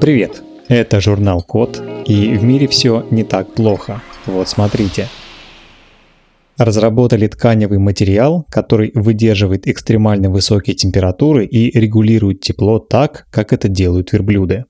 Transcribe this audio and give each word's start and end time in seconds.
Привет! 0.00 0.42
Это 0.68 1.00
журнал 1.00 1.42
Код, 1.42 1.82
и 2.04 2.36
в 2.36 2.44
мире 2.44 2.68
все 2.68 3.06
не 3.10 3.24
так 3.24 3.54
плохо. 3.54 4.02
Вот 4.26 4.46
смотрите. 4.46 5.08
Разработали 6.58 7.26
тканевый 7.26 7.78
материал, 7.78 8.46
который 8.50 8.92
выдерживает 8.94 9.66
экстремально 9.66 10.28
высокие 10.28 10.76
температуры 10.76 11.46
и 11.46 11.76
регулирует 11.78 12.42
тепло 12.42 12.78
так, 12.78 13.26
как 13.30 13.54
это 13.54 13.68
делают 13.68 14.12
верблюды. 14.12 14.66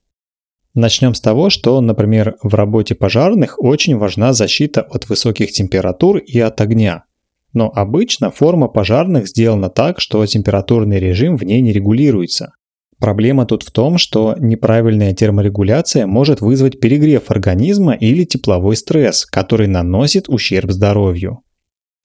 Начнем 0.73 1.13
с 1.13 1.19
того, 1.19 1.49
что, 1.49 1.81
например, 1.81 2.37
в 2.41 2.53
работе 2.53 2.95
пожарных 2.95 3.61
очень 3.61 3.97
важна 3.97 4.31
защита 4.31 4.81
от 4.81 5.09
высоких 5.09 5.51
температур 5.51 6.17
и 6.19 6.39
от 6.39 6.61
огня. 6.61 7.03
Но 7.51 7.69
обычно 7.75 8.31
форма 8.31 8.69
пожарных 8.69 9.27
сделана 9.27 9.69
так, 9.69 9.99
что 9.99 10.25
температурный 10.25 10.99
режим 10.99 11.35
в 11.35 11.43
ней 11.43 11.59
не 11.61 11.73
регулируется. 11.73 12.53
Проблема 12.99 13.45
тут 13.45 13.63
в 13.63 13.71
том, 13.71 13.99
что 13.99 14.35
неправильная 14.39 15.13
терморегуляция 15.13 16.07
может 16.07 16.41
вызвать 16.41 16.79
перегрев 16.79 17.29
организма 17.29 17.93
или 17.93 18.23
тепловой 18.23 18.75
стресс, 18.75 19.25
который 19.25 19.67
наносит 19.67 20.29
ущерб 20.29 20.71
здоровью. 20.71 21.43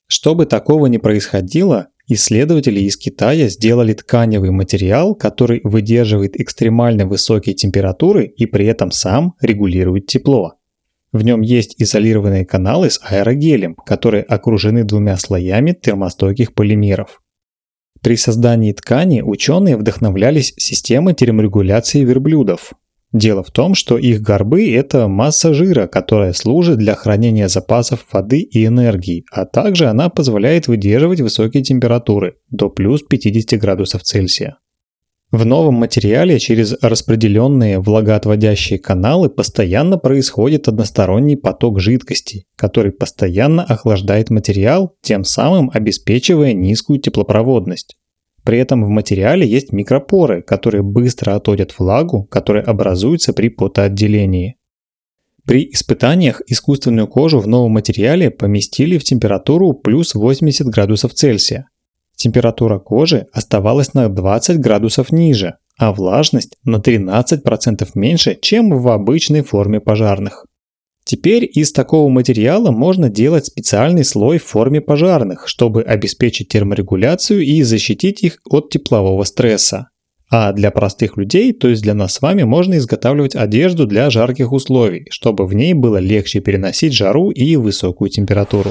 Чтобы 0.07 0.45
такого 0.45 0.87
не 0.87 0.99
происходило, 0.99 1.89
исследователи 2.07 2.81
из 2.81 2.99
Китая 2.99 3.49
сделали 3.49 3.95
тканевый 3.95 4.51
материал, 4.51 5.15
который 5.15 5.63
выдерживает 5.65 6.39
экстремально 6.39 7.07
высокие 7.07 7.55
температуры 7.55 8.27
и 8.27 8.45
при 8.45 8.67
этом 8.67 8.91
сам 8.91 9.33
регулирует 9.41 10.07
тепло. 10.09 10.57
В 11.13 11.25
нем 11.25 11.41
есть 11.41 11.75
изолированные 11.79 12.45
каналы 12.45 12.91
с 12.91 13.01
аэрогелем, 13.03 13.75
которые 13.75 14.23
окружены 14.25 14.85
двумя 14.85 15.17
слоями 15.17 15.73
термостойких 15.73 16.53
полимеров. 16.53 17.23
При 18.03 18.17
создании 18.17 18.73
ткани 18.73 19.21
ученые 19.21 19.77
вдохновлялись 19.77 20.55
системой 20.57 21.15
терморегуляции 21.15 22.05
верблюдов. 22.05 22.73
Дело 23.13 23.45
в 23.45 23.51
том, 23.51 23.75
что 23.75 23.97
их 23.97 24.23
горбы– 24.23 24.73
это 24.75 25.07
масса 25.07 25.55
жира, 25.55 25.87
которая 25.87 26.33
служит 26.33 26.79
для 26.79 26.95
хранения 26.95 27.47
запасов 27.47 28.07
воды 28.11 28.41
и 28.41 28.67
энергии, 28.67 29.25
а 29.31 29.45
также 29.45 29.87
она 29.87 30.09
позволяет 30.09 30.67
выдерживать 30.67 31.21
высокие 31.21 31.63
температуры– 31.63 32.37
до 32.51 32.71
плюс 32.71 33.03
50 33.03 33.61
градусов 33.61 34.03
Цельсия. 34.03 34.57
В 35.33 35.47
новом 35.47 35.77
материале 35.77 36.39
через 36.39 36.77
распределенные 36.83 37.81
влагоотводящие 37.81 38.79
каналы 38.79 39.31
постоянно 39.31 39.97
происходит 39.97 40.69
односторонний 40.69 41.39
поток 41.39 41.81
жидкости, 41.81 42.45
который 42.55 42.93
постоянно 42.93 43.65
охлаждает 43.65 44.29
материал, 44.29 44.95
тем 45.01 45.25
самым 45.25 45.71
обеспечивая 45.73 46.53
низкую 46.53 47.01
теплопроводность. 47.01 47.97
При 48.45 48.59
этом 48.59 48.85
в 48.85 48.89
материале 48.89 49.47
есть 49.47 49.73
микропоры, 49.73 50.43
которые 50.43 50.83
быстро 50.83 51.35
отводят 51.35 51.79
влагу, 51.79 52.25
которая 52.25 52.65
образуется 52.65 53.33
при 53.33 53.49
потоотделении. 53.49 54.57
При 55.47 55.65
испытаниях 55.73 56.43
искусственную 56.47 57.09
кожу 57.09 57.41
в 57.41 57.49
новом 57.49 57.73
материале 57.73 58.31
поместили 58.31 58.99
в 58.99 59.05
температуру 59.05 59.73
плюс 59.73 60.15
80 60.15 60.67
градусов 60.67 61.15
Цельсия. 61.15 61.69
Температура 62.23 62.79
кожи 62.79 63.27
оставалась 63.33 63.95
на 63.95 64.09
20 64.09 64.61
градусов 64.61 65.11
ниже, 65.11 65.57
а 65.77 65.93
влажность 65.93 66.57
на 66.63 66.77
13% 66.77 67.89
меньше, 67.97 68.39
чем 68.41 68.71
в 68.79 68.87
обычной 68.87 69.43
форме 69.43 69.81
пожарных. 69.81 70.47
Теперь 71.05 71.51
из 71.53 71.73
такого 71.73 72.09
материала 72.09 72.71
можно 72.71 73.09
делать 73.09 73.47
специальный 73.47 74.05
слой 74.05 74.39
в 74.39 74.45
форме 74.45 74.81
пожарных, 74.81 75.49
чтобы 75.49 75.83
обеспечить 75.83 76.47
терморегуляцию 76.47 77.43
и 77.43 77.61
защитить 77.65 78.23
их 78.23 78.39
от 78.49 78.71
теплового 78.71 79.25
стресса. 79.25 79.89
А 80.31 80.53
для 80.53 80.71
простых 80.71 81.17
людей, 81.17 81.53
то 81.53 81.67
есть 81.67 81.83
для 81.83 81.95
нас 81.95 82.15
с 82.15 82.23
вами, 82.23 82.45
можно 82.45 82.75
изготавливать 82.77 83.35
одежду 83.35 83.85
для 83.85 84.11
жарких 84.11 84.53
условий, 84.53 85.09
чтобы 85.11 85.45
в 85.45 85.55
ней 85.55 85.75
было 85.75 85.97
легче 85.97 86.39
переносить 86.39 86.93
жару 86.93 87.31
и 87.33 87.57
высокую 87.57 88.11
температуру. 88.11 88.71